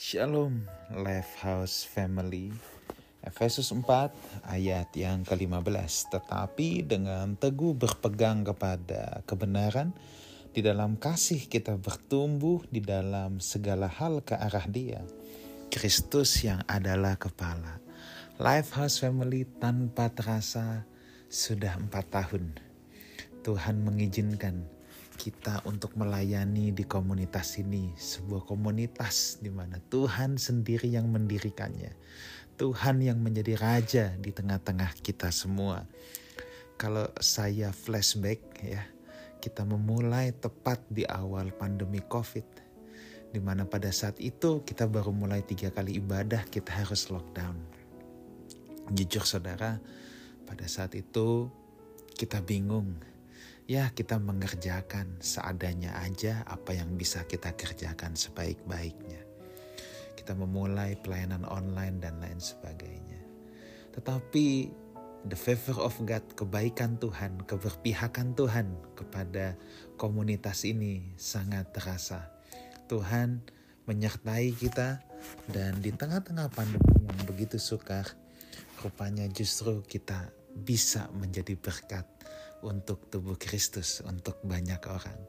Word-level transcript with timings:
Shalom 0.00 0.64
Life 0.96 1.44
House 1.44 1.84
Family. 1.84 2.48
Efesus 3.20 3.68
4 3.68 4.48
ayat 4.48 4.88
yang 4.96 5.28
ke-15 5.28 6.16
Tetapi 6.16 6.88
dengan 6.88 7.36
teguh 7.36 7.76
berpegang 7.76 8.40
kepada 8.40 9.20
kebenaran 9.28 9.92
Di 10.56 10.64
dalam 10.64 10.96
kasih 10.96 11.44
kita 11.44 11.76
bertumbuh 11.76 12.64
di 12.72 12.80
dalam 12.80 13.44
segala 13.44 13.92
hal 13.92 14.24
ke 14.24 14.40
arah 14.40 14.64
dia. 14.72 15.04
Kristus 15.68 16.48
yang 16.48 16.64
adalah 16.64 17.20
kepala. 17.20 17.76
Life 18.40 18.72
House 18.80 19.04
Family 19.04 19.44
tanpa 19.60 20.08
terasa 20.08 20.88
sudah 21.28 21.76
empat 21.76 22.08
tahun. 22.08 22.56
Tuhan 23.44 23.84
mengizinkan 23.84 24.79
kita 25.20 25.60
untuk 25.68 25.92
melayani 26.00 26.72
di 26.72 26.88
komunitas 26.88 27.60
ini, 27.60 27.92
sebuah 27.92 28.48
komunitas 28.48 29.36
di 29.44 29.52
mana 29.52 29.76
Tuhan 29.92 30.40
sendiri 30.40 30.88
yang 30.88 31.12
mendirikannya. 31.12 31.92
Tuhan 32.56 33.04
yang 33.04 33.20
menjadi 33.20 33.60
raja 33.60 34.06
di 34.16 34.32
tengah-tengah 34.32 34.96
kita 35.04 35.28
semua. 35.28 35.84
Kalau 36.80 37.12
saya 37.20 37.68
flashback 37.68 38.40
ya, 38.64 38.80
kita 39.44 39.68
memulai 39.68 40.32
tepat 40.32 40.80
di 40.88 41.04
awal 41.04 41.52
pandemi 41.52 42.00
Covid. 42.00 42.48
Di 43.28 43.40
mana 43.44 43.68
pada 43.68 43.92
saat 43.92 44.16
itu 44.24 44.64
kita 44.64 44.88
baru 44.88 45.12
mulai 45.12 45.44
tiga 45.44 45.68
kali 45.68 46.00
ibadah, 46.00 46.48
kita 46.48 46.72
harus 46.72 47.12
lockdown. 47.12 47.60
Jujur 48.96 49.28
saudara, 49.28 49.76
pada 50.48 50.64
saat 50.64 50.96
itu 50.96 51.52
kita 52.16 52.40
bingung 52.40 53.09
ya 53.70 53.86
kita 53.94 54.18
mengerjakan 54.18 55.22
seadanya 55.22 55.94
aja 56.02 56.42
apa 56.42 56.74
yang 56.74 56.98
bisa 56.98 57.22
kita 57.22 57.54
kerjakan 57.54 58.18
sebaik-baiknya. 58.18 59.22
Kita 60.18 60.34
memulai 60.34 60.98
pelayanan 60.98 61.46
online 61.46 62.02
dan 62.02 62.18
lain 62.18 62.42
sebagainya. 62.42 63.22
Tetapi 63.94 64.46
the 65.30 65.38
favor 65.38 65.86
of 65.86 65.94
God, 66.02 66.26
kebaikan 66.34 66.98
Tuhan, 66.98 67.46
keberpihakan 67.46 68.34
Tuhan 68.34 68.74
kepada 68.98 69.54
komunitas 69.94 70.66
ini 70.66 71.14
sangat 71.14 71.70
terasa. 71.70 72.26
Tuhan 72.90 73.38
menyertai 73.86 74.50
kita 74.50 74.98
dan 75.46 75.78
di 75.78 75.94
tengah-tengah 75.94 76.50
pandemi 76.50 77.06
yang 77.06 77.22
begitu 77.22 77.62
sukar, 77.62 78.02
rupanya 78.82 79.30
justru 79.30 79.78
kita 79.86 80.34
bisa 80.58 81.06
menjadi 81.14 81.54
berkat 81.54 82.19
untuk 82.62 83.08
tubuh 83.08 83.36
Kristus, 83.40 84.04
untuk 84.04 84.40
banyak 84.44 84.80
orang. 84.88 85.20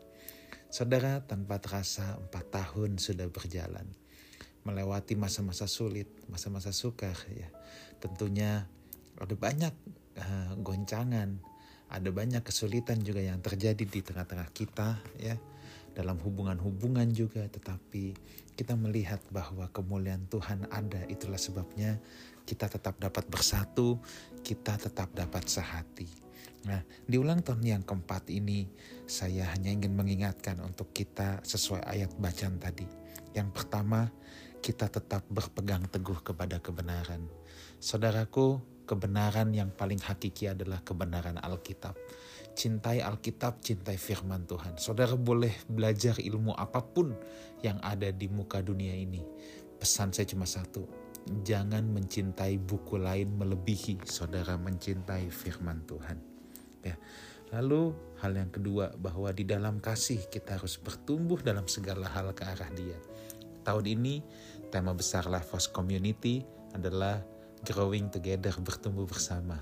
Saudara, 0.71 1.19
tanpa 1.19 1.59
terasa 1.59 2.15
empat 2.15 2.45
tahun 2.47 2.95
sudah 2.95 3.27
berjalan. 3.27 3.83
Melewati 4.63 5.19
masa-masa 5.19 5.67
sulit, 5.67 6.07
masa-masa 6.31 6.71
sukar 6.71 7.17
ya. 7.27 7.49
Tentunya 7.99 8.63
ada 9.19 9.35
banyak 9.35 9.73
uh, 10.15 10.53
goncangan, 10.61 11.41
ada 11.91 12.09
banyak 12.13 12.39
kesulitan 12.45 13.03
juga 13.03 13.19
yang 13.19 13.43
terjadi 13.43 13.83
di 13.83 13.99
tengah-tengah 13.99 14.47
kita 14.55 14.95
ya. 15.19 15.35
Dalam 15.91 16.15
hubungan-hubungan 16.23 17.11
juga, 17.11 17.43
tetapi 17.51 18.15
kita 18.55 18.79
melihat 18.79 19.19
bahwa 19.27 19.67
kemuliaan 19.75 20.23
Tuhan 20.31 20.71
ada. 20.71 21.03
Itulah 21.11 21.35
sebabnya 21.35 21.99
kita 22.47 22.71
tetap 22.71 22.95
dapat 22.95 23.27
bersatu, 23.27 23.99
kita 24.39 24.79
tetap 24.79 25.11
dapat 25.11 25.51
sehati. 25.51 26.20
Nah, 26.61 26.85
di 27.09 27.17
ulang 27.17 27.41
tahun 27.41 27.65
yang 27.65 27.81
keempat 27.81 28.29
ini, 28.29 28.69
saya 29.09 29.49
hanya 29.49 29.73
ingin 29.73 29.97
mengingatkan 29.97 30.61
untuk 30.61 30.93
kita 30.93 31.41
sesuai 31.41 31.81
ayat 31.89 32.13
bacaan 32.21 32.61
tadi. 32.61 32.85
Yang 33.33 33.49
pertama, 33.49 34.05
kita 34.61 34.85
tetap 34.85 35.25
berpegang 35.25 35.89
teguh 35.89 36.21
kepada 36.21 36.61
kebenaran. 36.61 37.25
Saudaraku, 37.81 38.61
kebenaran 38.85 39.49
yang 39.57 39.73
paling 39.73 39.97
hakiki 39.97 40.53
adalah 40.53 40.85
kebenaran 40.85 41.41
Alkitab. 41.41 41.97
Cintai 42.53 43.01
Alkitab, 43.01 43.65
cintai 43.65 43.97
firman 43.97 44.45
Tuhan. 44.45 44.77
Saudara 44.77 45.17
boleh 45.17 45.65
belajar 45.65 46.21
ilmu 46.21 46.53
apa 46.53 46.85
pun 46.85 47.09
yang 47.65 47.81
ada 47.81 48.13
di 48.13 48.29
muka 48.29 48.61
dunia 48.61 48.93
ini. 48.93 49.23
Pesan 49.81 50.13
saya 50.13 50.29
cuma 50.29 50.45
satu, 50.45 50.85
jangan 51.41 51.89
mencintai 51.89 52.61
buku 52.61 53.01
lain 53.01 53.33
melebihi 53.33 54.05
saudara 54.05 54.61
mencintai 54.61 55.25
firman 55.33 55.81
Tuhan 55.89 56.40
ya. 56.83 56.95
Lalu 57.51 57.91
hal 58.23 58.31
yang 58.31 58.47
kedua 58.47 58.95
bahwa 58.95 59.27
di 59.35 59.43
dalam 59.43 59.83
kasih 59.83 60.31
kita 60.31 60.55
harus 60.55 60.79
bertumbuh 60.79 61.43
dalam 61.43 61.67
segala 61.67 62.07
hal 62.07 62.31
ke 62.31 62.47
arah 62.47 62.71
Dia. 62.71 62.95
Tahun 63.61 63.85
ini 63.85 64.23
tema 64.71 64.95
besar 64.95 65.27
Life 65.27 65.51
Force 65.51 65.67
Community 65.67 66.41
adalah 66.71 67.19
growing 67.67 68.07
together, 68.09 68.55
bertumbuh 68.63 69.03
bersama. 69.03 69.59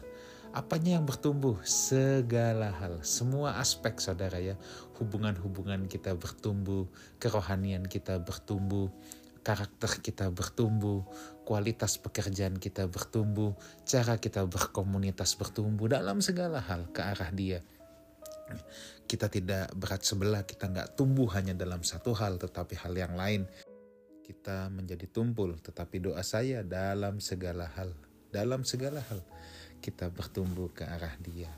Apanya 0.49 0.97
yang 0.97 1.05
bertumbuh? 1.05 1.61
Segala 1.61 2.73
hal, 2.73 3.05
semua 3.05 3.61
aspek 3.61 4.01
saudara 4.01 4.41
ya. 4.41 4.57
Hubungan-hubungan 4.97 5.85
kita 5.85 6.17
bertumbuh, 6.17 6.89
kerohanian 7.21 7.85
kita 7.85 8.17
bertumbuh, 8.17 8.89
karakter 9.41 10.03
kita 10.03 10.29
bertumbuh, 10.29 11.03
kualitas 11.47 11.97
pekerjaan 11.97 12.59
kita 12.59 12.85
bertumbuh, 12.85 13.55
cara 13.87 14.19
kita 14.19 14.45
berkomunitas 14.45 15.33
bertumbuh 15.39 15.89
dalam 15.89 16.21
segala 16.21 16.61
hal 16.61 16.91
ke 16.93 17.01
arah 17.01 17.31
dia. 17.33 17.59
Kita 19.09 19.29
tidak 19.29 19.73
berat 19.73 20.05
sebelah, 20.05 20.45
kita 20.45 20.69
nggak 20.69 20.93
tumbuh 20.97 21.29
hanya 21.33 21.57
dalam 21.57 21.81
satu 21.81 22.13
hal, 22.13 22.37
tetapi 22.37 22.77
hal 22.77 22.93
yang 22.93 23.13
lain. 23.17 23.45
Kita 24.21 24.69
menjadi 24.69 25.09
tumpul, 25.09 25.57
tetapi 25.57 25.97
doa 26.05 26.21
saya 26.21 26.61
dalam 26.61 27.17
segala 27.17 27.65
hal, 27.73 27.89
dalam 28.29 28.61
segala 28.61 29.01
hal 29.09 29.21
kita 29.81 30.11
bertumbuh 30.13 30.69
ke 30.69 30.85
arah 30.85 31.15
dia. 31.23 31.49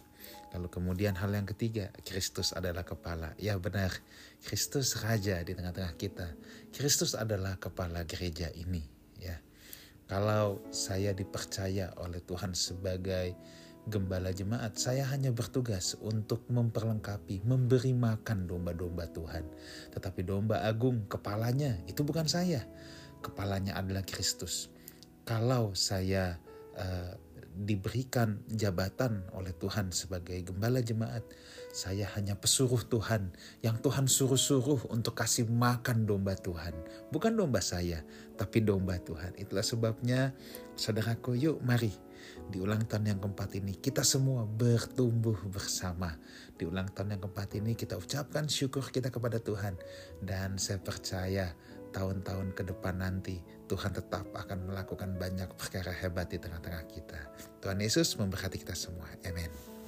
Lalu 0.51 0.67
kemudian 0.67 1.15
hal 1.15 1.31
yang 1.31 1.47
ketiga, 1.47 1.89
Kristus 2.03 2.51
adalah 2.51 2.83
kepala. 2.83 3.31
Ya 3.39 3.55
benar, 3.55 3.95
Kristus 4.43 4.99
raja 4.99 5.39
di 5.41 5.55
tengah-tengah 5.55 5.95
kita. 5.95 6.27
Kristus 6.75 7.15
adalah 7.15 7.55
kepala 7.55 8.03
gereja 8.03 8.51
ini, 8.51 8.83
ya. 9.15 9.39
Kalau 10.11 10.59
saya 10.75 11.15
dipercaya 11.15 11.95
oleh 12.03 12.19
Tuhan 12.19 12.51
sebagai 12.51 13.31
gembala 13.87 14.35
jemaat, 14.35 14.75
saya 14.75 15.07
hanya 15.07 15.31
bertugas 15.31 15.95
untuk 16.03 16.43
memperlengkapi, 16.51 17.47
memberi 17.47 17.95
makan 17.95 18.43
domba-domba 18.43 19.07
Tuhan. 19.07 19.47
Tetapi 19.95 20.21
domba 20.27 20.67
agung, 20.67 21.07
kepalanya 21.07 21.79
itu 21.87 22.03
bukan 22.03 22.27
saya. 22.27 22.67
Kepalanya 23.23 23.79
adalah 23.79 24.03
Kristus. 24.03 24.67
Kalau 25.23 25.71
saya 25.79 26.35
uh, 26.75 27.13
diberikan 27.51 28.41
jabatan 28.47 29.28
oleh 29.35 29.51
Tuhan 29.56 29.91
sebagai 29.91 30.39
gembala 30.47 30.79
jemaat, 30.79 31.22
saya 31.72 32.07
hanya 32.16 32.39
pesuruh 32.39 32.81
Tuhan 32.88 33.31
yang 33.62 33.79
Tuhan 33.79 34.07
suruh-suruh 34.07 34.88
untuk 34.91 35.19
kasih 35.19 35.47
makan 35.47 36.07
domba 36.07 36.35
Tuhan. 36.35 36.73
Bukan 37.11 37.35
domba 37.35 37.59
saya, 37.59 38.03
tapi 38.40 38.63
domba 38.63 38.97
Tuhan. 39.00 39.35
Itulah 39.35 39.63
sebabnya 39.63 40.31
saudaraku 40.75 41.35
yuk 41.35 41.59
mari 41.61 41.91
di 42.51 42.59
ulang 42.59 42.84
tahun 42.84 43.16
yang 43.16 43.19
keempat 43.23 43.57
ini 43.57 43.79
kita 43.79 44.03
semua 44.03 44.44
bertumbuh 44.44 45.38
bersama. 45.47 46.16
Di 46.56 46.67
ulang 46.67 46.91
tahun 46.91 47.17
yang 47.17 47.22
keempat 47.23 47.50
ini 47.57 47.73
kita 47.73 47.95
ucapkan 47.95 48.45
syukur 48.51 48.84
kita 48.91 49.07
kepada 49.07 49.40
Tuhan. 49.40 49.79
Dan 50.19 50.59
saya 50.59 50.78
percaya 50.84 51.56
tahun-tahun 51.91 52.56
ke 52.56 52.63
depan 52.72 53.00
nanti 53.03 53.40
Tuhan 53.68 53.91
tetap 53.96 54.31
akan 54.31 54.68
melakukan 54.72 55.16
banyak 55.16 55.47
perkara 55.56 55.91
hebat 55.91 56.31
di 56.31 56.40
tengah-tengah 56.40 56.84
kita. 56.91 57.19
Tuhan 57.63 57.79
Yesus 57.79 58.16
memberkati 58.19 58.59
kita 58.59 58.75
semua. 58.75 59.07
Amin. 59.28 59.80